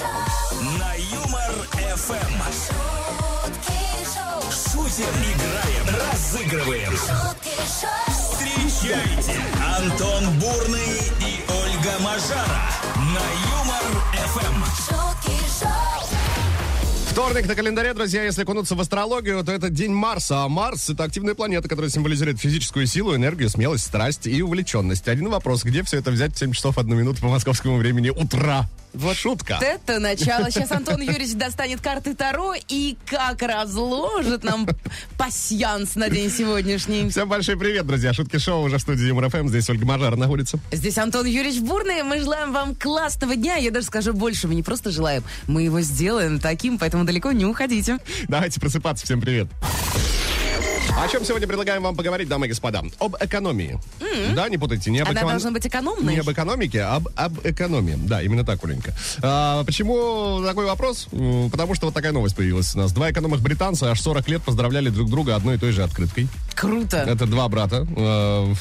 [0.00, 1.52] На Юмор
[1.96, 2.42] ФМ.
[4.48, 6.92] Шутим, играем, разыгрываем.
[8.06, 9.36] Встречайте
[9.76, 12.62] Антон Бурный и Ольга Мажара
[12.94, 14.62] на Юмор ФМ.
[17.10, 20.44] Вторник на календаре, друзья, если окунуться в астрологию, то это день Марса.
[20.44, 25.08] А Марс— это активная планета, которая символизирует физическую силу, энергию, смелость, страсть и увлеченность.
[25.08, 28.68] Один вопрос, где все это взять в 7 часов 1 минуту по московскому времени утра?
[28.98, 29.60] Вот шутка.
[29.60, 30.50] Это начало.
[30.50, 34.66] Сейчас Антон Юрьевич достанет карты Таро и как разложит нам
[35.16, 37.08] пасьянс на день сегодняшний.
[37.08, 38.12] Всем большой привет, друзья.
[38.12, 39.46] Шутки шоу уже в студии Юмор ФМ.
[39.48, 40.58] Здесь Ольга Мажара находится.
[40.72, 42.02] Здесь Антон Юрьевич Бурный.
[42.02, 43.54] Мы желаем вам классного дня.
[43.54, 44.48] Я даже скажу больше.
[44.48, 47.98] Мы не просто желаем, мы его сделаем таким, поэтому далеко не уходите.
[48.26, 49.04] Давайте просыпаться.
[49.04, 49.46] Всем привет.
[51.00, 52.82] О чем сегодня предлагаем вам поговорить, дамы и господа?
[52.98, 53.78] Об экономии.
[54.34, 54.90] Да, не путайте.
[54.90, 56.14] Не об Она экон- должна быть экономной.
[56.14, 57.94] Не об экономике, а об, об экономии.
[57.96, 58.92] Да, именно так, Оленька.
[59.22, 61.06] А, почему такой вопрос?
[61.52, 62.92] Потому что вот такая новость появилась у нас.
[62.92, 66.26] Два экономных британца аж 40 лет поздравляли друг друга одной и той же открыткой.
[66.56, 66.96] Круто.
[66.96, 67.86] Это два брата.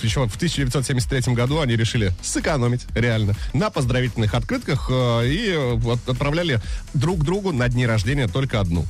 [0.04, 6.62] Еще в 1973 году они решили сэкономить, реально, на поздравительных открытках э, и отправляли
[6.94, 8.86] друг другу на дни рождения только одну.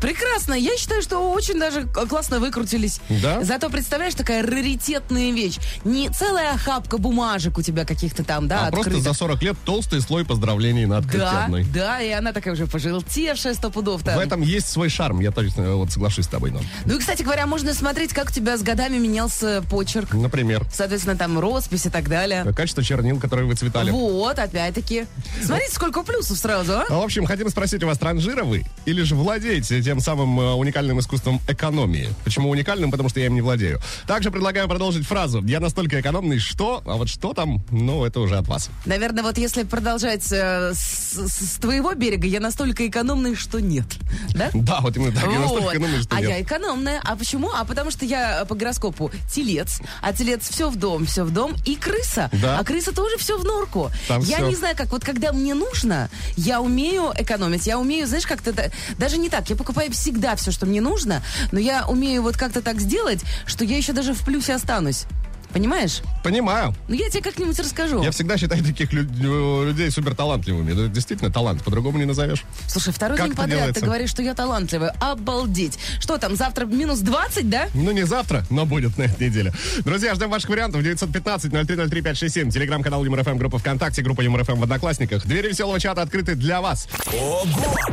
[0.00, 0.54] Прекрасно.
[0.54, 3.00] Я считаю, что очень даже классно выкрутились.
[3.08, 3.42] Да?
[3.42, 5.58] Зато, представляешь, такая раритетная вещь.
[5.84, 9.02] Не целая охапка бумажек у тебя каких-то там, да, а просто открытых.
[9.02, 13.54] за 40 лет толстый слой поздравлений на открытке Да, да, и она такая уже пожелтевшая
[13.54, 14.16] сто пудов там.
[14.16, 16.50] В этом есть свой шарм, я точно э, вот соглашусь с тобой.
[16.50, 16.60] Но.
[16.84, 20.12] Ну и, кстати говоря, можно смотреть, как у тебя с годами менялся почерк.
[20.12, 22.44] Например, Соответственно, там роспись и так далее.
[22.54, 23.90] качество чернил, которые выцветали.
[23.90, 25.06] Вот, опять-таки.
[25.42, 26.84] Смотрите, сколько плюсов сразу, а?
[26.88, 30.52] А, В общем, хотим спросить у вас, транжира вы или же владеете тем самым э,
[30.54, 32.08] уникальным искусством экономии?
[32.24, 32.90] Почему уникальным?
[32.90, 33.80] Потому что я им не владею.
[34.08, 35.44] Также предлагаю продолжить фразу.
[35.46, 36.82] Я настолько экономный, что...
[36.86, 38.68] А вот что там, ну, это уже от вас.
[38.84, 43.86] Наверное, вот если продолжать э, с, с- твоего берега, я настолько экономный, что нет.
[44.34, 44.50] Да?
[44.54, 45.30] Да, вот именно так.
[45.30, 46.30] Я настолько экономный, что а нет.
[46.30, 47.00] я экономная.
[47.04, 47.50] А почему?
[47.54, 51.54] А потому что я по гороскопу телец, а телец все в дом, все в дом,
[51.64, 52.28] и крыса.
[52.42, 52.58] Да.
[52.58, 53.92] А крыса тоже все в норку.
[54.08, 54.48] Там я всё.
[54.48, 58.70] не знаю, как вот когда мне нужно, я умею экономить, я умею, знаешь, как-то да-
[58.98, 59.48] даже не так.
[59.48, 61.22] Я покупаю всегда все, что мне нужно,
[61.52, 65.06] но я умею вот как-то так сделать, что я еще даже в плюсе останусь.
[65.52, 66.02] Понимаешь?
[66.22, 66.74] Понимаю.
[66.88, 68.02] Ну, я тебе как-нибудь расскажу.
[68.02, 70.72] Я всегда считаю таких лю- людей супер талантливыми.
[70.72, 72.44] Это действительно талант, по-другому не назовешь.
[72.68, 73.80] Слушай, второй Как день подряд делается?
[73.80, 74.94] ты говоришь, что я талантливая.
[75.00, 75.78] Обалдеть.
[76.00, 77.68] Что там, завтра минус 20, да?
[77.74, 79.52] Ну, не завтра, но будет на этой неделе.
[79.84, 80.82] Друзья, ждем ваших вариантов.
[80.82, 82.50] 915-0303-567.
[82.50, 85.24] Телеграм-канал ЮморФМ, группа ВКонтакте, группа ЮморФМ в Одноклассниках.
[85.26, 86.88] Двери веселого чата открыты для вас.
[87.12, 87.44] Ого!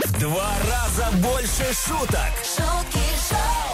[0.05, 2.19] В два раза больше шуток.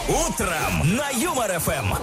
[0.08, 1.94] Утром на Юмор ФМ.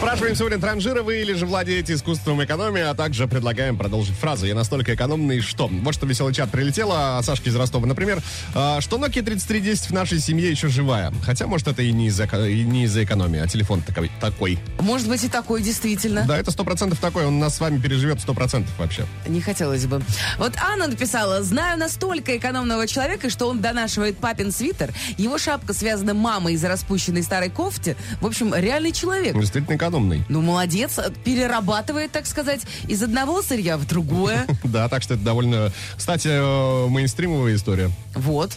[0.00, 4.46] Спрашиваем сегодня, транжиры вы или же владеете искусством экономии, а также предлагаем продолжить фразу.
[4.46, 5.68] Я настолько экономный, что...
[5.68, 8.22] Вот что веселый чат прилетело от Сашки из Ростова, например,
[8.54, 11.12] а, что Nokia 3310 в нашей семье еще живая.
[11.22, 14.10] Хотя, может, это и не из-за, и не из-за экономии, а телефон такой.
[14.22, 14.58] такой.
[14.78, 16.24] Может быть и такой, действительно.
[16.26, 19.04] Да, это сто процентов такой, он нас с вами переживет сто процентов вообще.
[19.26, 20.00] Не хотелось бы.
[20.38, 26.14] Вот Анна написала, знаю настолько экономного человека, что он донашивает папин свитер, его шапка связана
[26.14, 27.96] мамой из-за распущенной старой кофте.
[28.22, 29.38] В общем, реальный человек.
[29.38, 30.22] Действительно экономный.
[30.28, 34.46] Ну, молодец, перерабатывает, так сказать, из одного сырья в другое.
[34.64, 37.90] Да, так что это довольно, кстати, э, мейнстримовая история.
[38.14, 38.52] Вот.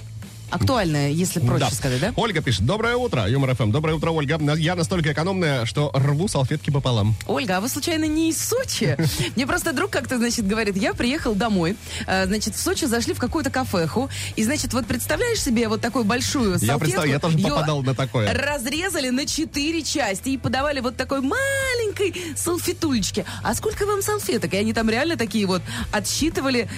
[0.54, 1.72] Актуальная, если проще Да.
[1.72, 2.14] сказать, да?
[2.16, 3.72] Ольга пишет, доброе утро, Юмор ФМ.
[3.72, 4.40] Доброе утро, Ольга.
[4.56, 7.16] Я настолько экономная, что рву салфетки пополам.
[7.26, 8.96] Ольга, а вы случайно не из Сочи?
[9.36, 11.76] Мне просто друг как-то, значит, говорит, я приехал домой,
[12.06, 16.06] э, значит, в Сочи зашли в какую-то кафеху, и, значит, вот представляешь себе вот такую
[16.06, 16.80] большую салфетку?
[16.80, 18.32] представляю, я тоже попадал на такое.
[18.34, 23.26] разрезали на четыре части и подавали вот такой маленькой салфетулечке.
[23.44, 24.54] А сколько вам салфеток?
[24.54, 25.62] И они там реально такие вот
[25.92, 26.70] отсчитывали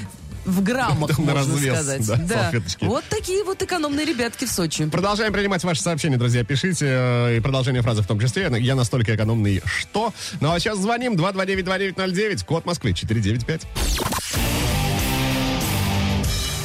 [0.45, 2.06] в граммах, На можно развес, сказать.
[2.28, 2.85] да, салфеточки.
[2.85, 4.85] Вот такие вот экономные ребятки в Сочи.
[4.85, 6.44] Продолжаем принимать ваши сообщения, друзья.
[6.44, 8.51] Пишите э, и продолжение фразы в том числе.
[8.59, 10.13] Я настолько экономный, что...
[10.41, 13.61] Ну а сейчас звоним 229-2909, код Москвы 495.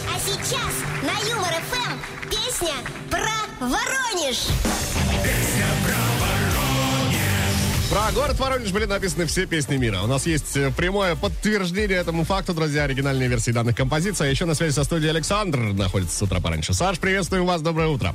[0.09, 0.73] А сейчас
[1.03, 2.75] на Юмор ФМ песня
[3.11, 4.39] про Воронеж.
[5.87, 6.00] Про
[8.15, 10.01] город Воронеж были написаны все песни мира.
[10.03, 14.29] У нас есть э, прямое подтверждение этому факту, друзья, оригинальные версии данных композиций.
[14.29, 16.73] А еще на связи со студией Александр находится с утра пораньше.
[16.73, 18.15] Саш, приветствуем вас, доброе утро.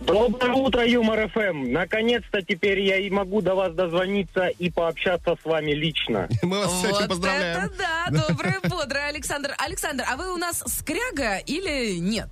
[0.00, 1.72] Доброе утро, Юмор ФМ.
[1.72, 6.28] Наконец-то теперь я и могу до вас дозвониться и пообщаться с вами лично.
[6.42, 7.58] Мы вас с этим Вот поздравляем.
[7.64, 9.54] это да, доброе, бодрое, Александр.
[9.58, 12.28] Александр, а вы у нас скряга или нет?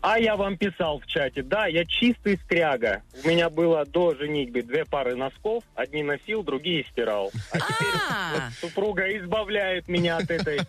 [0.00, 3.02] А я вам писал в чате, да, я чистый скряга.
[3.24, 7.32] У меня было до женитьбы две пары носков, одни носил, другие стирал.
[7.50, 8.32] А теперь А.
[8.34, 10.60] вот супруга избавляет меня от этой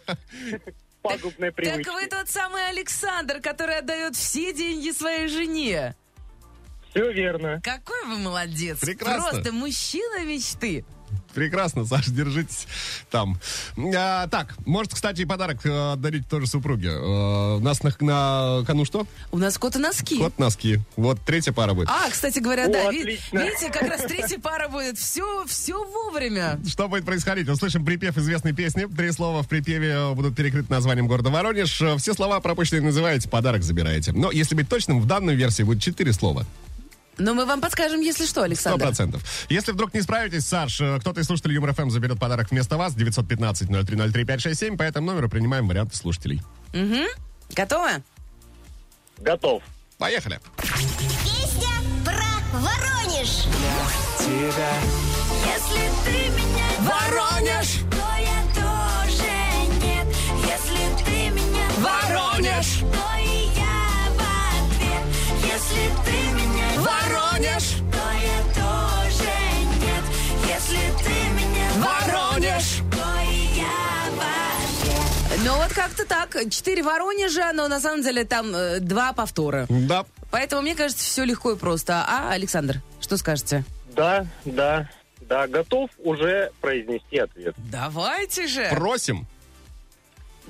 [1.03, 1.83] пагубной привычки.
[1.83, 5.95] Так вы тот самый Александр, который отдает все деньги своей жене.
[6.89, 7.61] Все верно.
[7.63, 8.79] Какой вы молодец.
[8.79, 9.29] Прекрасно.
[9.29, 10.83] Просто мужчина мечты.
[11.33, 12.67] Прекрасно, Саша, держитесь
[13.11, 13.39] там.
[13.95, 16.89] А, так, может, кстати, и подарок э, отдарить тоже супруге.
[16.89, 19.05] Э, у нас на, на кону что?
[19.31, 20.17] У нас кот и носки.
[20.17, 20.79] Кот носки.
[20.95, 21.89] Вот третья пара будет.
[21.89, 23.39] А, кстати говоря, О, да, отлично.
[23.39, 24.97] видите, как раз третья пара будет.
[24.97, 26.59] Все, все вовремя.
[26.67, 27.47] Что будет происходить?
[27.47, 28.85] Услышим припев известной песни.
[28.85, 31.81] Три слова в припеве будут перекрыты названием города Воронеж.
[31.81, 34.11] Э, Все слова пропущенные называете, подарок забираете.
[34.13, 36.45] Но, если быть точным, в данной версии будет четыре слова.
[37.19, 38.80] Но мы вам подскажем, если что, Сто Александр.
[38.86, 39.24] процентов.
[39.50, 42.95] Если вдруг не справитесь, Саш, э, кто-то из слушателей Юмор ФМ заберет подарок вместо вас.
[42.95, 44.77] 915-0303-567.
[44.77, 46.42] По этому номеру принимаем варианты слушателей.
[47.56, 48.04] Готовы?
[49.18, 49.62] Готов.
[49.98, 50.39] Поехали.
[50.57, 51.69] Песня
[52.06, 53.45] про Воронеж.
[54.30, 57.68] Если ты меня Воронеж!
[57.89, 59.31] то я тоже
[59.83, 60.07] нет.
[60.45, 62.68] Если ты меня Воронеж!
[62.80, 63.77] то и я
[64.13, 64.19] в
[64.62, 65.04] ответ.
[65.44, 67.63] Если ты меня Воронеж!
[67.91, 69.31] то я тоже
[69.80, 70.03] нет.
[70.47, 72.81] Если ты меня Воронеж!
[75.45, 76.36] Ну вот как-то так.
[76.50, 79.68] Четыре Воронежа, но на самом деле там э, два повтора.
[79.69, 80.06] Да.
[80.31, 82.03] Поэтому, мне кажется, все легко и просто.
[82.07, 83.63] А, Александр, что скажете?
[83.95, 84.89] Да, да,
[85.21, 87.56] да, готов уже произнести ответ.
[87.71, 88.68] Давайте же.
[88.69, 89.27] Просим.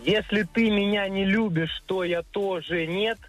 [0.04, 3.20] Если ты меня не любишь, то я тоже нет.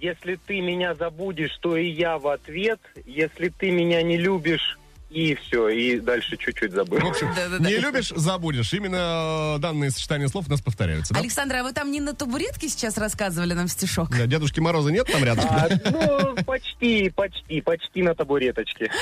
[0.00, 2.80] Если ты меня забудешь, то и я в ответ.
[3.04, 4.78] Если ты меня не любишь,
[5.10, 7.00] и все, и дальше чуть-чуть забыл.
[7.00, 8.72] В общем, не любишь, забудешь.
[8.74, 11.14] Именно э, данные сочетания слов у нас повторяются.
[11.14, 11.20] Да?
[11.20, 14.10] Александр, а вы там не на табуретке сейчас рассказывали нам стишок?
[14.10, 15.46] Да, Дедушки Мороза нет там рядом?
[15.48, 18.92] А, ну, почти, почти, почти на табуреточке.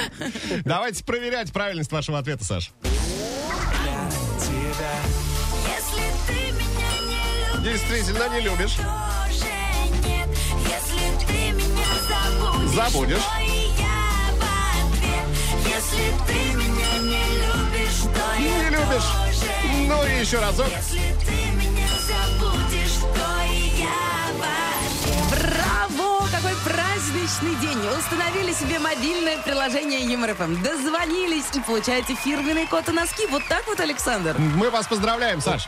[0.65, 2.71] Давайте проверять правильность вашего ответа, Саш.
[5.67, 8.77] Если ты меня не любишь, Действительно не любишь.
[16.55, 19.03] Меня не любишь, то Не я любишь.
[19.03, 19.47] тоже
[19.89, 20.69] Ну и еще разок.
[20.69, 23.87] Если ты меня забудешь, то и я
[24.35, 24.43] в
[25.31, 25.57] ответ.
[25.89, 26.29] Браво!
[26.31, 27.79] Какой праздничный день!
[27.99, 33.27] Установили себе мобильное приложение Юмор ФМ, дозвонились и получаете фирменный кот и носки.
[33.31, 34.37] Вот так вот, Александр?
[34.39, 35.67] Мы вас поздравляем, Саш.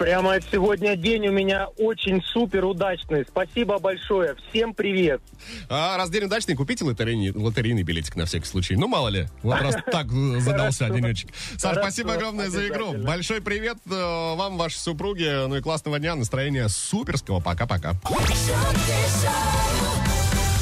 [0.00, 3.26] Прямо сегодня день у меня очень супер удачный.
[3.28, 4.34] Спасибо большое.
[4.48, 5.20] Всем привет.
[5.68, 8.76] А раз день удачный, купите лотерейный, лотерейный билетик на всякий случай.
[8.76, 9.26] Ну, мало ли.
[9.42, 11.28] Вот раз так задался денечек.
[11.58, 12.94] Саш, спасибо огромное за игру.
[12.94, 15.44] Большой привет э, вам, вашей супруге.
[15.46, 17.40] Ну и классного дня, настроения суперского.
[17.40, 17.92] Пока-пока.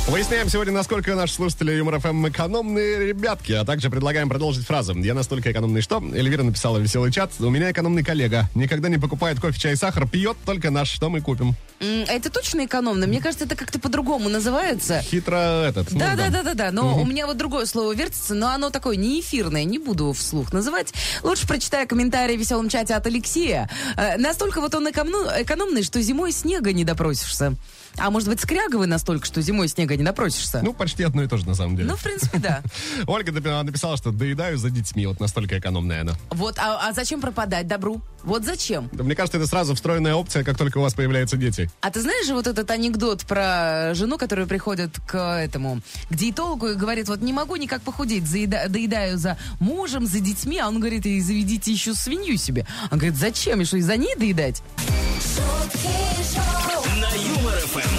[0.08, 4.96] Выясняем сегодня, насколько наши слушатели Юмор ФМ экономные ребятки, а также предлагаем продолжить фразу.
[4.96, 5.98] Я настолько экономный, что...
[5.98, 7.32] Эльвира написала в веселый чат.
[7.40, 8.48] У меня экономный коллега.
[8.54, 11.54] Никогда не покупает кофе, чай, сахар, пьет только наш, что мы купим.
[11.80, 13.06] А Это точно экономно?
[13.06, 15.02] Мне кажется, это как-то по-другому называется.
[15.02, 15.92] Хитро этот.
[15.92, 16.72] Да, да, да, да, да.
[16.72, 20.54] Но у меня вот другое слово вертится, но оно такое не эфирное, не буду вслух
[20.54, 20.94] называть.
[21.22, 23.68] Лучше прочитаю комментарий в веселом чате от Алексея.
[23.98, 27.56] Э, настолько вот он экономный, что зимой снега не допросишься.
[27.98, 30.60] А может быть, скряговый настолько, что зимой снега не допросишься?
[30.62, 31.88] Ну, почти одно и то же, на самом деле.
[31.88, 32.62] Ну, в принципе, да.
[33.06, 35.06] Ольга напи- написала, что доедаю за детьми.
[35.06, 36.12] Вот настолько экономная она.
[36.30, 38.00] Вот, а, а зачем пропадать добру?
[38.22, 38.88] Вот зачем?
[38.92, 41.70] Да, Мне кажется, это сразу встроенная опция, как только у вас появляются дети.
[41.80, 45.80] А ты знаешь же вот этот анекдот про жену, которая приходит к этому,
[46.10, 50.58] к диетологу и говорит, вот не могу никак похудеть, заеда- доедаю за мужем, за детьми,
[50.58, 52.66] а он говорит, и заведите еще свинью себе.
[52.90, 54.62] Он говорит, зачем, и что, из-за ней доедать?
[57.00, 57.97] На Юмор ФМ.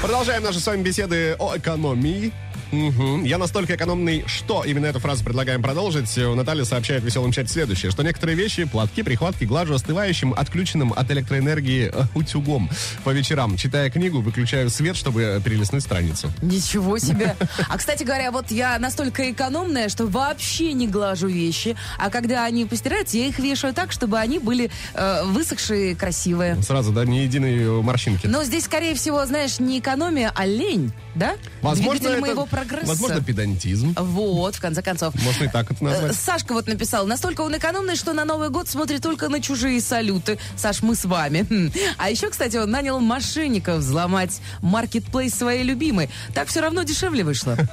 [0.00, 2.32] Продолжаем наши с вами беседы о экономии.
[2.72, 3.24] Мгм.
[3.24, 6.16] Я настолько экономный, что именно эту фразу предлагаем продолжить.
[6.16, 11.10] Наталья сообщает в веселом чате следующее, что некоторые вещи, платки, прихватки, глажу остывающим, отключенным от
[11.10, 12.70] электроэнергии э, утюгом
[13.04, 13.56] по вечерам.
[13.56, 16.30] Читая книгу, выключаю свет, чтобы перелистнуть страницу.
[16.42, 17.36] Ничего себе.
[17.68, 22.64] А, кстати говоря, вот я настолько экономная, что вообще не глажу вещи, а когда они
[22.64, 26.60] постираются, я их вешаю так, чтобы они были э, высохшие, красивые.
[26.62, 28.26] Сразу, да, ни единой э, морщинки.
[28.26, 31.34] Но здесь, скорее всего, знаешь, не экономия, а лень, да?
[31.74, 32.86] Двигатель это- моего прогресса.
[32.88, 33.94] возможно, педантизм.
[33.96, 35.14] Вот, в конце концов.
[35.22, 36.16] Можно и так это Э, назвать.
[36.16, 40.38] Сашка вот написал, настолько он экономный, что на Новый год смотрит только на чужие салюты.
[40.56, 41.46] Саш, мы с вами.
[41.50, 41.72] Хм.
[41.98, 46.08] А еще, кстати, он нанял мошенников взломать маркетплейс своей любимой.
[46.34, 47.56] Так все равно дешевле вышло.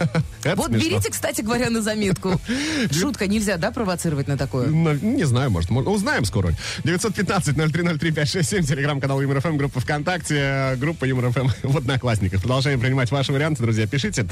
[0.55, 2.39] Вот берите, кстати говоря, на заметку.
[2.91, 4.67] Шутка, нельзя, да, провоцировать на такое?
[4.67, 6.53] Ну, Не знаю, может, узнаем скоро.
[6.83, 12.41] 915-0303-567, телеграм-канал Юмор ФМ, группа ВКонтакте, группа Юмор ФМ в Одноклассниках.
[12.41, 13.87] Продолжаем принимать ваши варианты, друзья.
[13.87, 14.23] Пишите,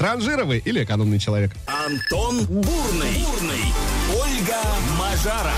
[0.46, 1.52] транжировый или экономный человек.
[1.66, 3.24] Антон Бурный.
[3.24, 3.64] Бурный.
[4.14, 4.56] Ольга
[4.98, 5.52] Мажара.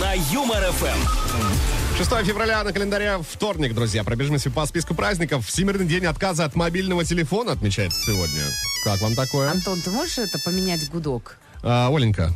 [0.00, 1.96] На Юмор ФМ.
[1.98, 4.04] 6 февраля на календаре вторник, друзья.
[4.04, 5.46] Пробежимся по списку праздников.
[5.46, 8.42] Всемирный день отказа от мобильного телефона отмечается сегодня.
[8.84, 9.50] Как вам такое?
[9.50, 11.38] Антон, ты можешь это поменять гудок?
[11.62, 12.32] А, Оленька,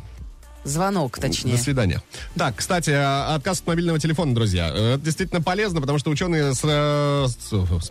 [0.62, 1.52] Звонок, точнее.
[1.52, 2.02] До свидания.
[2.36, 4.70] Так, кстати, а, отказ от мобильного телефона, друзья.
[4.74, 7.90] э, Это действительно полезно, потому что ученые с- э, с-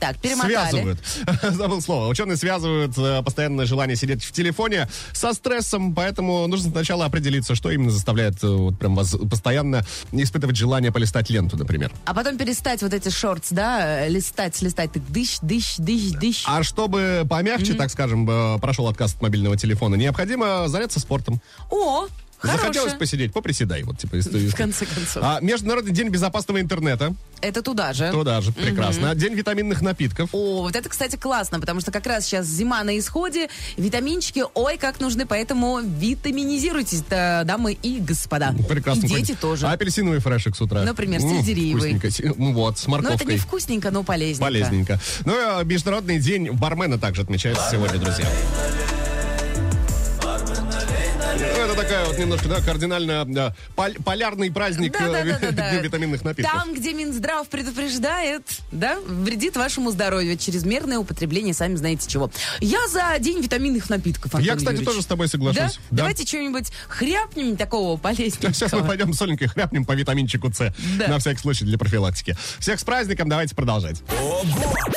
[0.00, 0.52] Так, перемотали.
[0.52, 0.98] связывают.
[1.42, 2.08] Забыл слово.
[2.08, 7.70] Ученые связывают э, постоянное желание сидеть в телефоне со стрессом, поэтому нужно сначала определиться, что
[7.70, 11.92] именно заставляет э, вот прям вас постоянно испытывать желание полистать ленту, например.
[12.06, 14.92] А потом перестать вот эти шортс, да, э, листать, листать.
[14.92, 16.44] Ты дыщ, дыщ, дыщ, дыщ.
[16.46, 21.42] А чтобы помягче, так скажем, прошел отказ от мобильного телефона, необходимо заняться спортом.
[21.70, 22.06] О,
[22.42, 22.98] Захотелось хорошее.
[22.98, 23.82] посидеть, поприседай.
[23.82, 25.22] Вот, типа, В конце концов.
[25.24, 27.14] А, Международный день безопасного интернета.
[27.42, 28.10] Это туда же.
[28.10, 29.14] Туда же, прекрасно.
[29.14, 30.30] День витаминных напитков.
[30.32, 34.76] О, вот это, кстати, классно, потому что как раз сейчас зима на исходе, витаминчики, ой,
[34.76, 38.54] как нужны, поэтому витаминизируйтесь, да, дамы и господа.
[38.68, 39.06] Прекрасно.
[39.06, 39.66] И дети тоже.
[39.68, 40.82] Апельсиновый фрешик с утра.
[40.82, 41.98] Например, сельдереевый.
[41.98, 42.34] вкусненько.
[42.38, 43.34] Ну Вот, с Но это морковкой.
[43.34, 44.44] не вкусненько, но полезненько.
[44.44, 45.00] Полезненько.
[45.24, 48.26] Ну а, Международный день бармена также отмечается сегодня, друзья.
[51.60, 55.50] Это такая вот немножко, да, кардинально да, пол- полярный праздник Да, да, э, да, да,
[55.52, 55.70] да.
[55.70, 56.52] Дня витаминных напитков.
[56.52, 62.30] Там, где Минздрав предупреждает, да, вредит вашему здоровью чрезмерное употребление, сами знаете чего.
[62.60, 64.88] Я за день витаминных напитков, Антон Я, кстати, Юрьевич.
[64.88, 65.78] тоже с тобой соглашусь.
[65.90, 65.98] Да.
[65.98, 68.54] Давайте что-нибудь хряпнем такого полезненького.
[68.54, 70.72] Сейчас мы пойдем с Оленькой хряпнем по витаминчику С.
[70.98, 71.08] Да.
[71.08, 72.36] На всякий случай для профилактики.
[72.58, 74.02] Всех с праздником, давайте продолжать.
[74.18, 74.44] Ого!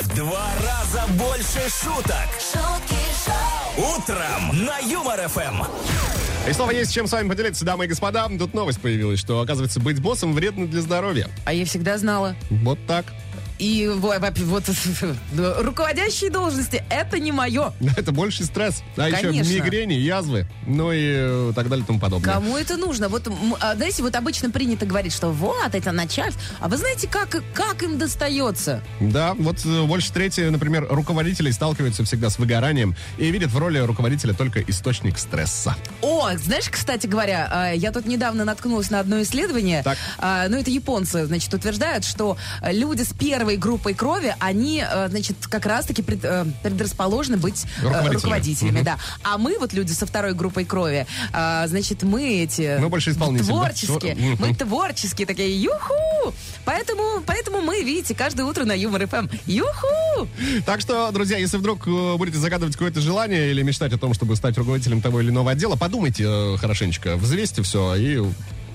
[0.00, 2.28] В два раза больше шуток.
[2.40, 6.23] шутки шоу, Утром на Юмор ФМ.
[6.46, 8.28] И снова есть чем с вами поделиться, дамы и господа.
[8.38, 11.26] Тут новость появилась, что, оказывается, быть боссом вредно для здоровья.
[11.46, 12.36] А я всегда знала.
[12.50, 13.06] Вот так.
[13.58, 14.64] И во- во- вот,
[15.60, 17.72] руководящие должности это не мое.
[17.96, 18.82] Это больше стресс.
[18.96, 19.52] А еще Конечно.
[19.52, 22.32] мигрени, язвы, ну и э, так далее и тому подобное.
[22.34, 23.08] Кому это нужно?
[23.08, 23.28] Вот,
[23.60, 26.40] а, знаете, вот обычно принято говорить, что вот, это начальство.
[26.60, 28.82] А вы знаете, как, как им достается?
[29.00, 33.78] Да, вот э, больше трети, например, руководителей сталкиваются всегда с выгоранием и видят в роли
[33.78, 35.76] руководителя только источник стресса.
[36.02, 39.82] О, знаешь, кстати говоря, а, я тут недавно наткнулась на одно исследование.
[39.82, 39.98] Так.
[40.18, 43.12] А, Ну, это японцы, значит, утверждают, что люди с
[43.44, 48.14] первой группой крови, они, э, значит, как раз-таки э, предрасположены быть э, Руководителями.
[48.14, 48.84] руководителями, Мгм.
[48.84, 48.98] да.
[49.22, 51.06] А мы, вот люди со второй группой крови,
[51.66, 52.78] значит, мы эти...
[52.80, 53.52] Мы больше исполнители, да?
[53.52, 54.14] Творческие.
[54.14, 56.32] Твор- Мы творческие такие, юху!
[56.64, 59.28] Поэтому, поэтому мы, видите, каждое утро на Юмор ФМ.
[59.46, 60.26] Юху!
[60.64, 61.84] Так что, друзья, если вдруг
[62.16, 65.76] будете загадывать какое-то желание или мечтать о том, чтобы стать руководителем того или иного отдела,
[65.76, 66.24] подумайте
[66.58, 68.22] хорошенечко, взвесьте все и...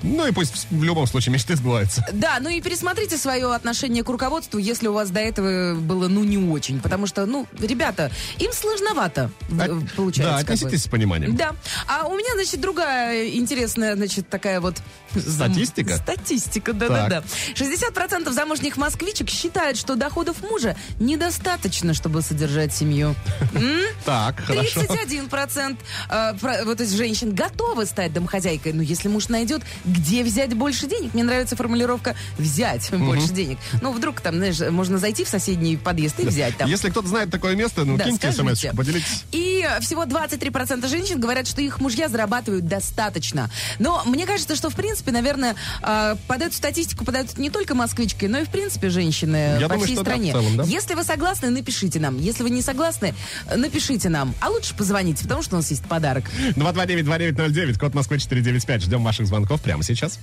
[0.03, 2.05] Ну и пусть в любом случае мечты сбываются.
[2.13, 6.23] Да, ну и пересмотрите свое отношение к руководству, если у вас до этого было, ну,
[6.23, 6.79] не очень.
[6.79, 10.33] Потому что, ну, ребята, им сложновато А- получается.
[10.33, 11.35] Да, отнеситесь с пониманием.
[11.35, 11.51] Да.
[11.87, 14.77] А у меня, значит, другая интересная, значит, такая вот...
[15.15, 15.97] Статистика?
[15.97, 17.23] Статистика, да-да-да.
[17.55, 23.15] 60% замужних москвичек считают, что доходов мужа недостаточно, чтобы содержать семью.
[24.05, 24.81] Так, хорошо.
[24.81, 25.77] 31%
[26.09, 28.73] э, вот из женщин готовы стать домохозяйкой.
[28.73, 31.13] Но если муж найдет, где взять больше денег?
[31.13, 33.57] Мне нравится формулировка «взять больше денег».
[33.81, 36.69] Ну, вдруг там, знаешь, можно зайти в соседний подъезд и взять там.
[36.69, 39.25] Если кто-то знает такое место, ну Да, киньте смс поделитесь.
[39.31, 43.49] И всего 23% женщин говорят, что их мужья зарабатывают достаточно.
[43.79, 48.25] Но мне кажется, что, в принципе, наверное, э, под эту статистику подают не только москвички,
[48.25, 50.31] но и, в принципе, женщины Я по думаю, всей да, стране.
[50.31, 50.63] в целом, да.
[50.63, 52.17] Если вы согласны, напишите нам.
[52.19, 53.13] Если вы не согласны,
[53.55, 54.33] напишите нам.
[54.41, 56.25] А лучше позвоните, потому что у нас есть подарок.
[56.55, 58.83] 229-2909, код Москвы 495.
[58.83, 60.19] Ждем ваших звонков прямо сейчас.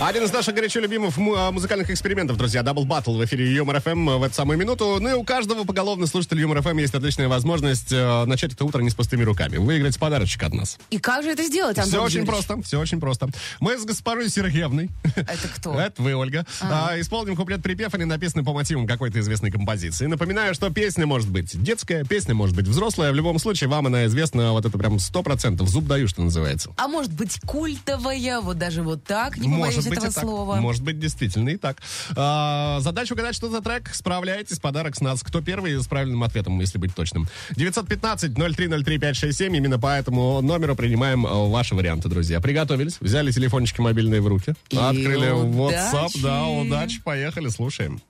[0.00, 2.62] Один из наших горячо любимых а, музыкальных экспериментов, друзья.
[2.62, 4.96] Double Battle в эфире Юмор FM в эту самую минуту.
[4.98, 8.80] Ну и у каждого поголовно слушателя Юмор FM есть отличная возможность э, начать это утро
[8.80, 9.58] не с пустыми руками.
[9.58, 10.78] Выиграть подарочек от нас.
[10.88, 12.46] И как же это сделать, Антон Все очень Юрьевич?
[12.46, 13.28] просто, все очень просто.
[13.60, 14.88] Мы с госпожой Сергеевной.
[15.16, 15.74] Это кто?
[15.78, 16.46] Это вы, Ольга.
[16.62, 20.06] а, исполним куплет-припев, они написаны по мотивам какой-то известной композиции.
[20.06, 23.12] Напоминаю, что песня может быть детская, песня может быть взрослая.
[23.12, 25.68] В любом случае, вам она известна, вот это прям сто процентов.
[25.68, 26.70] Зуб даю, что называется.
[26.78, 30.24] А может быть культовая, вот даже вот так, не побоюсь быть этого и так.
[30.24, 30.56] слова.
[30.56, 31.78] Может быть, действительно и так.
[32.16, 33.94] А, задача угадать, что за трек.
[33.94, 34.58] Справляйтесь.
[34.58, 35.22] Подарок с нас.
[35.22, 37.28] Кто первый с правильным ответом, если быть точным.
[37.56, 39.56] 915-0303-567.
[39.56, 42.40] Именно по этому номеру принимаем а, ваши варианты, друзья.
[42.40, 42.96] Приготовились.
[43.00, 44.54] Взяли телефончики мобильные в руки.
[44.70, 45.76] И открыли удачи.
[45.76, 46.22] WhatsApp.
[46.22, 47.02] Да, удачи.
[47.02, 48.00] Поехали, слушаем.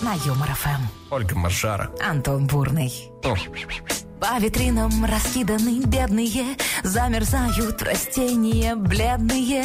[0.00, 0.82] На Юмор ФМ.
[1.10, 1.90] Ольга Маршара.
[2.00, 2.92] Антон Бурный.
[3.22, 3.34] О,
[4.20, 9.64] По витринам раскиданы бедные, замерзают растения бледные.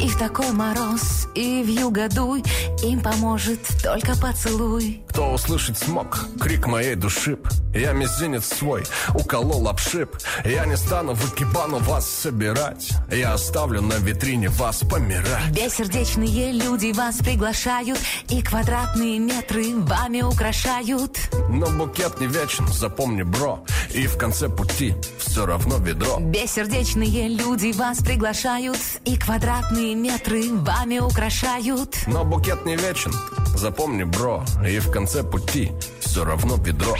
[0.00, 2.44] И в такой мороз, и в югодуй.
[2.82, 5.02] Им поможет только поцелуй.
[5.08, 7.38] Кто услышит смог, крик моей души.
[7.74, 12.90] Я мизинец свой уколол обшип Я не стану в экибану вас собирать.
[13.10, 15.50] Я оставлю на витрине вас помирать.
[15.50, 21.18] Бессердечные люди вас приглашают И квадратные метры вами украшают.
[21.50, 23.64] Но букет не вечен, запомни, бро.
[23.94, 26.18] И в конце пути все равно ведро.
[26.20, 33.12] Бессердечные люди вас приглашают И квадратные метры вами украшают Но букет не вечен,
[33.54, 36.96] запомни, бро И в конце пути все равно ведро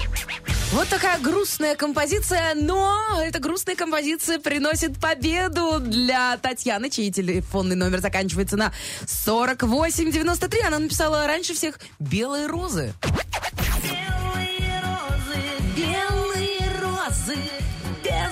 [0.73, 8.01] Вот такая грустная композиция, но эта грустная композиция приносит победу для Татьяны, чей телефонный номер
[8.01, 8.73] заканчивается на
[9.07, 10.61] 4893.
[10.67, 12.93] Она написала раньше всех «Белые розы».
[13.83, 15.41] Белые розы,
[15.77, 17.39] белые розы,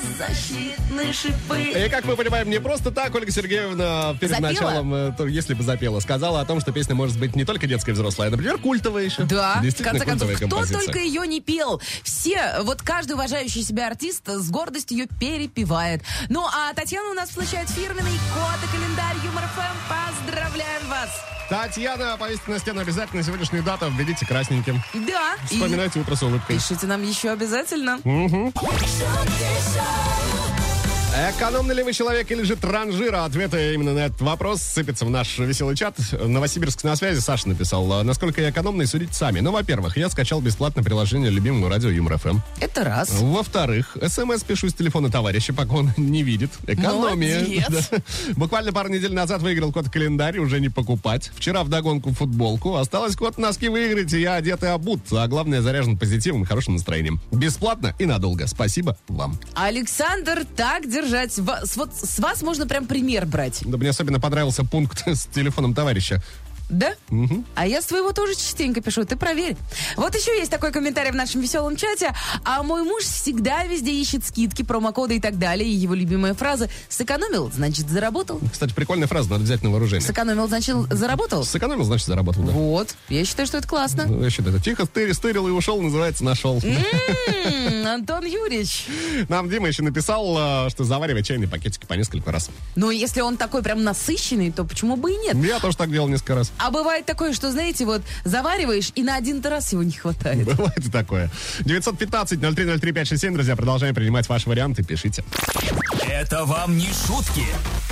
[0.03, 1.61] беззащитные шипы.
[1.61, 4.49] И как мы понимаем, не просто так Ольга Сергеевна перед Запела?
[4.49, 7.93] началом, э, если бы запела, сказала о том, что песня может быть не только детская
[7.93, 9.25] и взрослая, а, например, культовая еще.
[9.25, 10.85] Да, в конце концов, кто композиция.
[10.85, 11.81] только ее не пел.
[12.03, 16.03] Все, вот каждый уважающий себя артист с гордостью ее перепевает.
[16.29, 20.27] Ну, а Татьяна у нас получает фирменный код и календарь Юмор ФМ.
[20.27, 21.11] Поздравляем вас!
[21.49, 24.83] Татьяна, повесьте на стену обязательно сегодняшнюю дату, введите красненьким.
[24.95, 26.57] Да, и Вспоминайте утро с улыбкой.
[26.57, 27.99] пишите нам еще обязательно.
[31.17, 33.25] Экономный ли вы человек или же транжира?
[33.25, 35.97] Ответы именно на этот вопрос сыпятся в наш веселый чат.
[36.13, 37.21] Новосибирск на связи.
[37.21, 38.05] Саша написал.
[38.05, 39.41] Насколько я экономный, судите сами.
[39.41, 42.41] Ну, во-первых, я скачал бесплатно приложение любимого радио Юмор ФМ.
[42.61, 43.13] Это раз.
[43.13, 46.51] Во-вторых, смс пишу с телефона товарища, пока он не видит.
[46.67, 47.41] Экономия.
[47.41, 47.89] Молодец.
[47.91, 47.99] Да.
[48.35, 51.31] Буквально пару недель назад выиграл код календарь, уже не покупать.
[51.35, 52.77] Вчера в догонку футболку.
[52.77, 55.01] Осталось код носки выиграть, и я одет и обут.
[55.13, 57.23] А главное, заряжен позитивом и хорошим настроением.
[57.33, 58.47] Бесплатно и надолго.
[58.47, 59.39] Спасибо вам.
[59.55, 61.39] Александр, так держать.
[61.39, 63.63] Вас- Вот с вас можно прям пример брать.
[63.65, 66.23] Да мне особенно понравился пункт с телефоном товарища.
[66.69, 66.95] Да?
[67.55, 69.57] А я своего тоже частенько пишу, ты проверь.
[69.97, 72.13] Вот еще есть такой комментарий в нашем веселом чате.
[72.45, 75.69] А мой муж всегда везде ищет скидки, промокоды и так далее.
[75.69, 78.41] И его любимая фраза «сэкономил, значит, заработал».
[78.53, 80.07] Кстати, прикольная фраза, надо взять на вооружение.
[80.07, 81.45] Сэкономил, значит, заработал.
[81.45, 82.53] Сэкономил, значит, заработал, да.
[82.53, 82.95] Вот.
[83.09, 84.07] Я считаю, что это классно.
[84.07, 86.61] Ну, Я считаю, это тихо стырил, стырил и ушел, называется, нашел.
[86.63, 88.87] М, Антон Юрьевич.
[89.29, 92.51] Нам Дима еще написал, а, что заваривай чайные пакетики по несколько раз.
[92.75, 95.37] Ну, если он такой прям насыщенный, то почему бы и нет?
[95.37, 96.53] Я тоже так делал несколько раз.
[96.59, 100.45] А бывает такое, что, знаете, вот завариваешь, и на один раз его не хватает.
[100.45, 101.31] Бывает и такое.
[101.61, 105.25] 915-0303-567, друзья, продолжаем принимать ваши варианты, пишите.
[106.09, 107.45] Это вам не шутки.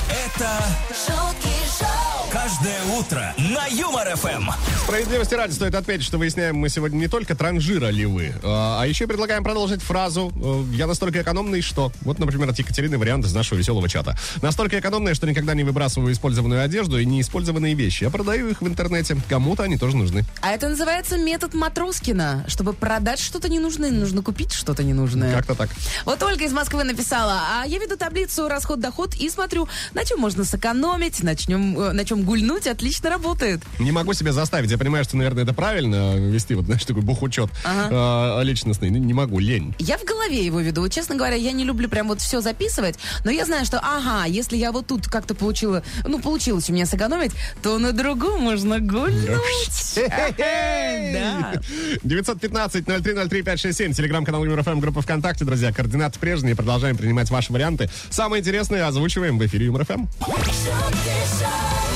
[0.08, 2.03] Это шутки шоу,
[2.34, 4.50] каждое утро на Юмор ФМ.
[4.82, 8.86] Справедливости ради стоит отметить, что выясняем мы сегодня не только транжира ли вы, а а
[8.86, 13.32] еще предлагаем продолжить фразу э, «Я настолько экономный, что...» Вот, например, от Екатерины вариант из
[13.32, 14.18] нашего веселого чата.
[14.42, 18.02] «Настолько экономный, что никогда не выбрасываю использованную одежду и неиспользованные вещи.
[18.02, 19.16] Я продаю их в интернете.
[19.28, 20.24] Кому-то они тоже нужны».
[20.40, 22.44] А это называется метод Матроскина.
[22.48, 25.32] Чтобы продать что-то ненужное, нужно купить что-то ненужное.
[25.32, 25.70] Как-то так.
[26.04, 30.44] Вот Ольга из Москвы написала, а я веду таблицу расход-доход и смотрю, на чем можно
[30.44, 33.62] сэкономить, начнем, э, на чем гульнуть, отлично работает.
[33.78, 34.70] Не могу себя заставить.
[34.70, 38.90] Я понимаю, что, наверное, это правильно вести, вот, знаешь, такой бухучет э, личностный.
[38.90, 39.74] Ну, Не могу, лень.
[39.78, 40.88] Я в голове его веду.
[40.88, 44.56] Честно говоря, я не люблю прям вот все записывать, но я знаю, что, ага, если
[44.56, 47.32] я вот тут как-то получила, ну, получилось у меня сэкономить,
[47.62, 49.98] то на другом можно гульнуть.
[50.36, 51.60] Да.
[52.04, 55.72] 915-0303-567, телеграм-канал ЮморФМ, группа ВКонтакте, друзья.
[55.72, 57.90] Координаты прежние, продолжаем принимать ваши варианты.
[58.10, 60.06] Самые интересные озвучиваем в эфире ЮморФМ.
[60.20, 61.93] А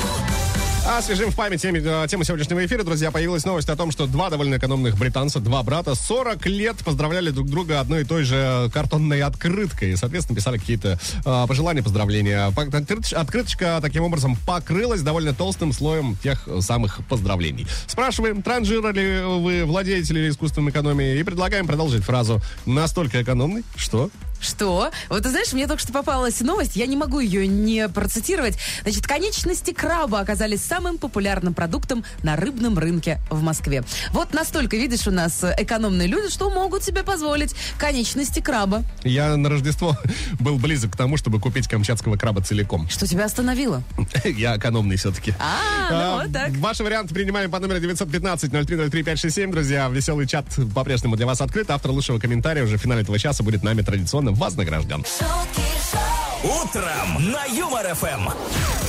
[0.97, 3.11] освежим в память теми- э, тему сегодняшнего эфира, друзья.
[3.11, 7.47] Появилась новость о том, что два довольно экономных британца, два брата, 40 лет поздравляли друг
[7.49, 9.95] друга одной и той же картонной открыткой.
[9.97, 12.51] Соответственно, писали какие-то э, пожелания, поздравления.
[12.51, 17.67] По- открыточ- Открыточка таким образом покрылась довольно толстым слоем тех э, самых поздравлений.
[17.87, 24.09] Спрашиваем, транжира ли вы, владеете ли искусством экономии, и предлагаем продолжить фразу «настолько экономный, что...»
[24.39, 24.91] Что?
[25.09, 28.57] Вот ты знаешь, мне только что попалась новость, я не могу ее не процитировать.
[28.83, 33.83] Значит, конечности краба оказались самым популярным продуктом на рыбном рынке в Москве.
[34.11, 38.83] Вот настолько, видишь, у нас экономные люди, что могут себе позволить конечности краба.
[39.03, 39.97] Я на Рождество
[40.39, 42.89] был близок к тому, чтобы купить камчатского краба целиком.
[42.89, 43.83] Что тебя остановило?
[44.23, 45.33] Я экономный все-таки.
[45.39, 46.51] А, ну вот так.
[46.57, 49.89] Ваши варианты принимаем по номеру 915-0303-567, друзья.
[49.89, 51.69] Веселый чат по-прежнему для вас открыт.
[51.69, 55.03] Автор лучшего комментария уже в финале этого часа будет нами традиционно вознагражден.
[55.05, 58.29] шутки шоу, Утром на Юмор ФМ.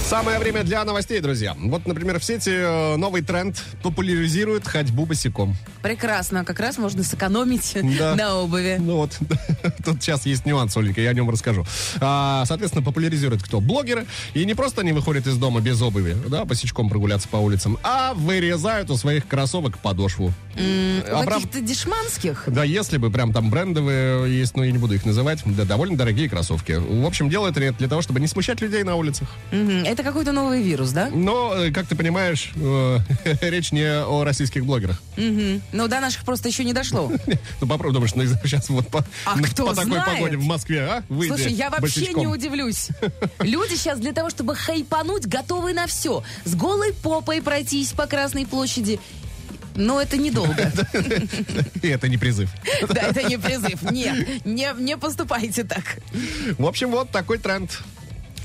[0.09, 1.55] Самое время для новостей, друзья.
[1.59, 5.55] Вот, например, в сети э, новый тренд популяризирует ходьбу босиком.
[5.83, 6.45] Прекрасно.
[6.45, 8.15] Как раз можно сэкономить Да.
[8.17, 8.77] на обуви.
[8.81, 9.17] Ну вот,
[9.85, 11.65] тут сейчас есть нюанс, Оленька, я о нем расскажу.
[12.01, 13.61] А, соответственно, популяризирует кто?
[13.61, 14.07] Блогеры.
[14.35, 18.15] И не просто они выходят из дома без обуви, да, босичком прогуляться по улицам, а
[18.15, 20.33] вырезают у своих кроссовок подошву.
[20.57, 22.45] У А прав- каких-то дешманских.
[22.49, 25.97] Да, если бы прям там брендовые есть, но я не буду их называть, да, довольно
[25.97, 26.73] дорогие кроссовки.
[26.73, 29.29] В общем, делают это для того, чтобы не смущать людей на улицах.
[29.50, 31.09] Это какой-то новый вирус, да?
[31.12, 32.98] Но, э, как ты понимаешь, э,
[33.40, 35.00] речь не о российских блогерах.
[35.16, 37.11] Ну, до наших просто еще не дошло.
[37.61, 40.18] Ну, попробуй, думаешь, ну, сейчас вот по, А ну, кто по такой знает?
[40.18, 41.03] погоде в Москве, а?
[41.09, 42.20] Выйди Слушай, я вообще босичком.
[42.20, 42.88] не удивлюсь.
[43.40, 46.22] Люди сейчас для того, чтобы хайпануть, готовы на все.
[46.44, 49.00] С голой попой пройтись по Красной площади.
[49.74, 50.70] Но это недолго.
[51.83, 52.50] И это не призыв.
[52.88, 53.83] Да, это не призыв.
[53.90, 55.98] Нет, не, поступайте так.
[56.59, 57.80] В общем, вот такой тренд.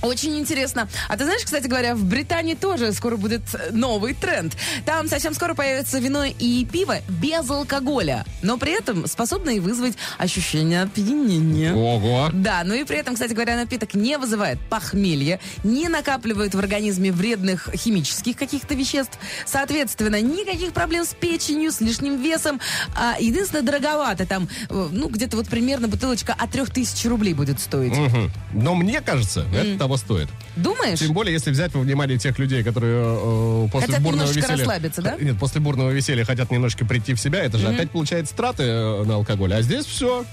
[0.02, 0.88] Очень интересно.
[1.10, 4.56] А ты знаешь, кстати говоря, в Британии тоже скоро будет новый тренд.
[4.86, 10.84] Там совсем скоро появится вино и пиво без алкоголя, но при этом способные вызвать ощущение
[10.84, 11.74] опьянения.
[11.74, 12.30] Ого.
[12.34, 17.12] Да, ну и при этом, кстати говоря, напиток не вызывает похмелья, не накапливает в организме
[17.12, 19.18] вредных химических каких-то веществ.
[19.46, 22.60] Соответственно, никаких проблем с печенью, с лишним весом.
[22.96, 24.26] А, единственное, дороговато.
[24.26, 27.96] Там, э, ну, где-то вот примерно бутылочка от 3000 рублей будет стоить.
[27.98, 28.32] Мгм.
[28.54, 30.30] Но мне кажется, это того стоит.
[30.56, 31.00] Думаешь?
[31.00, 34.58] Тем более, если взять во внимание тех людей, которые э, после Хотят бурного немножечко веселья...
[34.66, 35.12] расслабиться, да?
[35.12, 37.44] Х- Нет, после бурного веселья хотят немножко прийти в себя.
[37.44, 39.54] Это же опять получается траты э, на алкоголь.
[39.54, 40.26] А здесь все.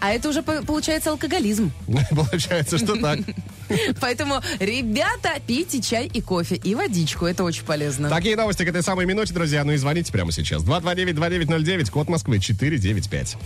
[0.00, 1.72] А это уже по- получается алкоголизм.
[2.10, 3.18] Получается, что так.
[4.00, 7.26] Поэтому, ребята, пейте чай и кофе, и водичку.
[7.26, 8.08] Это очень полезно.
[8.08, 9.64] Такие новости к этой самой минуте, друзья.
[9.64, 10.62] Ну и звоните прямо сейчас.
[10.62, 13.36] 229-2909, код Москвы 495.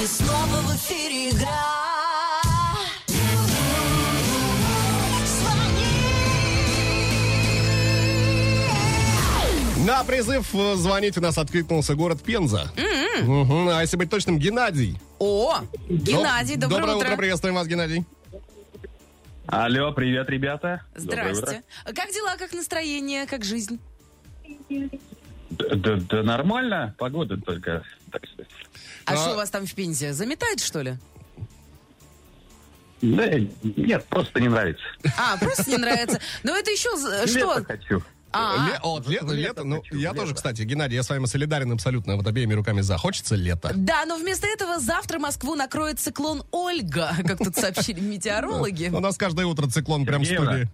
[0.00, 1.73] И снова в эфире игра.
[9.84, 12.70] На призыв э, звонить у нас откликнулся город Пенза.
[13.22, 13.68] Мгм.
[13.68, 14.98] А если быть точным, Геннадий.
[15.18, 17.16] О, Геннадий, Доб- доброе, утро.
[17.16, 18.04] приветствуем вас, Геннадий.
[19.46, 20.82] Алло, привет, ребята.
[20.96, 21.62] Доброе Здрасте.
[21.84, 23.78] Как дела, как настроение, как жизнь?
[24.48, 24.98] утро.
[25.50, 27.82] Да, да- да нормально, погода только.
[28.10, 28.50] так сказать.
[29.06, 30.12] А А- что у вас там в Пензе?
[30.12, 30.94] Заметает, что ли?
[33.02, 33.26] Да,
[33.62, 34.82] нет, просто не нравится.
[35.18, 36.20] А, просто не нравится.
[36.42, 37.24] Но это еще что?
[37.26, 38.02] Лето хочу.
[38.34, 41.70] А, Ле- вот, лето лето, ну, хочу, я тоже, кстати, Геннадий, я с вами солидарен
[41.72, 42.96] абсолютно, вот обеими руками за.
[42.98, 43.70] Хочется лето.
[43.74, 48.88] да, но вместо этого завтра Москву накроет циклон Ольга, как тут сообщили метеорологи.
[48.92, 50.68] У нас каждое утро циклон прям в студии.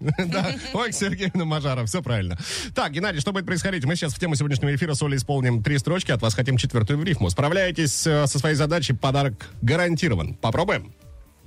[0.74, 2.38] Ой, Сергеевна Мажара, все правильно.
[2.74, 3.84] Так, Геннадий, что будет происходить?
[3.84, 6.98] Мы сейчас в тему сегодняшнего эфира с Олей исполним три строчки, от вас хотим четвертую
[6.98, 7.28] в рифму.
[7.30, 10.34] Справляетесь э, со своей задачей, подарок гарантирован.
[10.34, 10.92] Попробуем?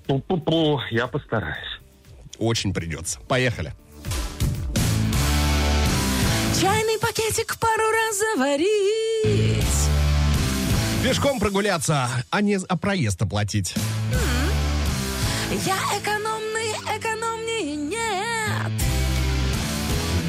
[0.07, 1.57] Пу-пу-пу, я постараюсь.
[2.37, 3.19] Очень придется.
[3.27, 3.73] Поехали.
[7.03, 9.63] Пакетик пару раз заварить.
[11.03, 13.75] Пешком прогуляться, а не а проезд оплатить.
[15.65, 18.71] Я экономный, экономнее нет.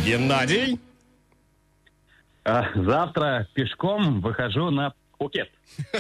[0.04, 0.80] Геннадий?
[2.44, 5.48] А, завтра пешком выхожу на Пукет.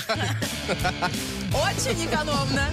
[1.54, 2.68] Очень экономно.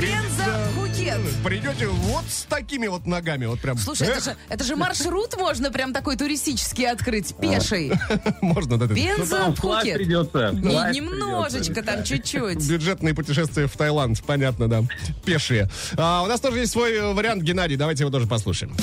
[0.00, 1.18] Пенза, Пхукет.
[1.44, 3.76] Придете вот с такими вот ногами, вот прям.
[3.76, 7.92] Слушай, это же, это же маршрут можно прям такой туристический открыть, пеший.
[8.40, 8.86] Можно, да.
[8.86, 9.54] Пенза,
[9.94, 10.50] придется.
[10.52, 12.68] Не- вплавь немножечко там, чуть-чуть.
[12.68, 14.82] Бюджетные путешествия в Таиланд, понятно, да.
[15.24, 15.68] Пешие.
[15.96, 17.76] А, у нас тоже есть свой э, вариант, Геннадий.
[17.76, 18.74] Давайте его тоже послушаем.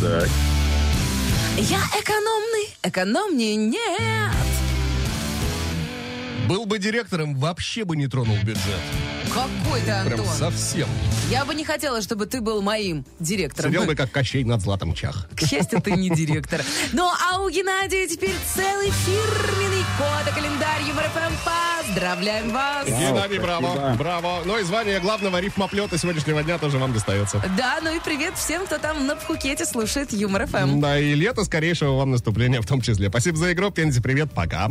[0.00, 0.28] Так.
[1.58, 4.32] Я экономный, экономнее нет.
[6.48, 8.80] Был бы директором, вообще бы не тронул бюджет.
[9.34, 10.26] Какой ты, Прям Антон.
[10.26, 10.88] совсем.
[11.30, 13.70] Я бы не хотела, чтобы ты был моим директором.
[13.70, 15.26] Сидел бы как Кощей над златом чах.
[15.34, 16.60] К счастью, ты не директор.
[16.92, 21.32] Ну, а у Геннадия теперь целый фирменный код, календарь ЮМРФМ.
[21.86, 22.86] Поздравляем вас!
[22.86, 23.94] Геннадий, браво, спасибо.
[23.96, 24.38] браво.
[24.44, 27.42] Ну и звание главного рифмоплета сегодняшнего дня тоже вам достается.
[27.56, 30.80] Да, ну и привет всем, кто там на Пхукете слушает Юмор ФМ.
[30.80, 33.08] Да, и лето скорейшего вам наступления в том числе.
[33.08, 34.68] Спасибо за игру, Пензи, привет, пока.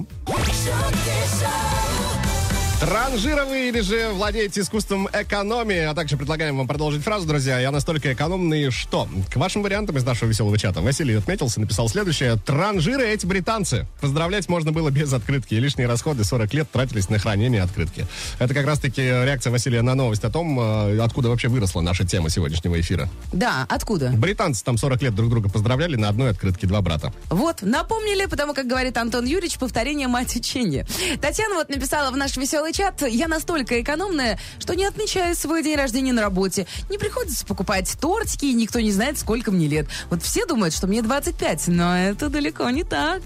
[2.82, 7.60] Транжировые или же владеете искусством экономии, а также предлагаем вам продолжить фразу, друзья.
[7.60, 9.08] Я настолько экономный, что...
[9.32, 12.38] К вашим вариантам из нашего веселого чата Василий отметился, написал следующее.
[12.44, 13.86] Транжиры эти британцы.
[14.02, 15.54] Поздравлять можно было без открытки.
[15.54, 18.08] И лишние расходы 40 лет тратились на хранение открытки.
[18.40, 22.32] Это как раз-таки реакция Василия на новость о том, э, откуда вообще выросла наша тема
[22.32, 23.08] сегодняшнего эфира.
[23.32, 24.10] Да, откуда?
[24.10, 27.14] Британцы там 40 лет друг друга поздравляли на одной открытке два брата.
[27.30, 30.88] Вот, напомнили, потому как говорит Антон Юрьевич, повторение мать учения.
[31.22, 33.02] Татьяна вот написала в наш веселый чат.
[33.04, 36.68] Я настолько экономная, что не отмечаю свой день рождения на работе.
[36.90, 39.88] Не приходится покупать тортики, и никто не знает, сколько мне лет.
[40.10, 43.22] Вот все думают, что мне 25, но это далеко не так.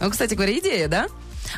[0.00, 1.08] Ну, кстати говоря, идея, да?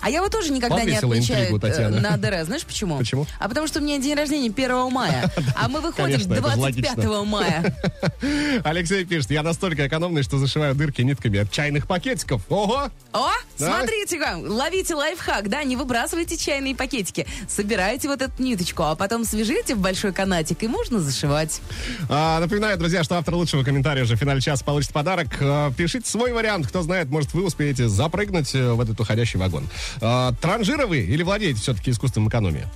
[0.01, 1.97] А я вот тоже никогда не отмечаю интригу, Татьяна.
[1.97, 2.45] э, на ДР.
[2.45, 2.99] Знаешь почему?
[2.99, 3.27] Почему?
[3.39, 5.31] А потому что у меня день рождения 1 мая.
[5.57, 7.25] А мы выходим Конечно, это же 25 логично.
[7.25, 7.77] мая.
[8.65, 12.43] Алексей пишет, я настолько экономный, что зашиваю дырки нитками от чайных пакетиков.
[12.49, 12.91] Ого!
[13.13, 13.77] О, Да?
[13.79, 17.27] смотрите-ка, ловите лайфхак, да, не выбрасывайте чайные пакетики.
[17.49, 21.61] Собирайте вот эту ниточку, а потом свяжите в большой канатик, и можно зашивать.
[22.09, 25.29] А, напоминаю, друзья, что автор лучшего комментария уже в финале часа получит подарок.
[25.41, 26.67] А, пишите свой вариант.
[26.67, 29.69] Кто знает, может, вы успеете запрыгнуть э, в этот уходящий вагон.
[30.01, 32.67] А, транжиры вы или владеете все-таки искусством экономии?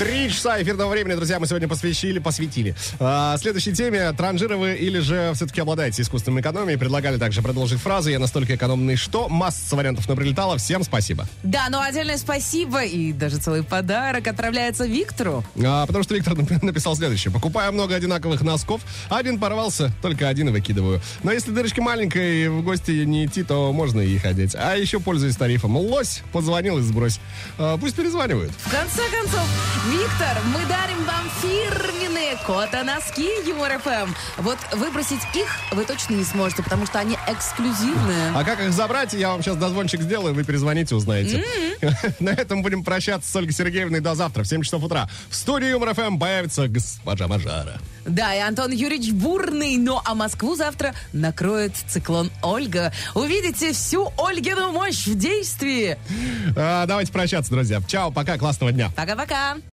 [0.00, 2.74] Три часа эфирного времени, друзья, мы сегодня посвятили, посвятили.
[2.98, 6.76] А, следующей теме, транжиры вы или же все-таки обладаете искусством экономии.
[6.76, 10.56] Предлагали также продолжить фразу «Я настолько экономный, что...» Масса вариантов нам прилетало.
[10.56, 11.28] Всем спасибо.
[11.42, 15.44] Да, ну отдельное спасибо и даже целый подарок отправляется Виктору.
[15.62, 17.30] А, потому что Виктор нап- написал следующее.
[17.30, 21.02] Покупаю много одинаковых носков, один порвался, только один и выкидываю.
[21.22, 24.54] Но если дырочка маленькая и в гости не идти, то можно их одеть.
[24.54, 25.76] А еще пользуюсь тарифом.
[25.76, 27.20] Лось, позвонил и сбрось.
[27.58, 28.50] А, пусть перезванивают.
[28.64, 29.46] В конце концов,
[29.90, 34.12] Виктор, мы дарим вам фирменные кота-носки Юмор ФМ.
[34.36, 38.30] Вот выбросить их вы точно не сможете, потому что они эксклюзивные.
[38.32, 41.44] А как их забрать, я вам сейчас дозвончик сделаю, вы перезвоните, узнаете.
[42.20, 45.08] На этом будем прощаться с Ольгой Сергеевной до завтра в 7 часов утра.
[45.28, 47.80] В студии Юмор ФМ появится госпожа Мажара.
[48.04, 52.92] Да, и Антон Юрьевич Бурный, ну а Москву завтра накроет циклон Ольга.
[53.14, 55.98] Увидите всю Ольгину мощь в действии.
[56.56, 57.82] А, давайте прощаться, друзья.
[57.86, 58.90] Чао, пока, классного дня.
[58.96, 59.56] Пока-пока.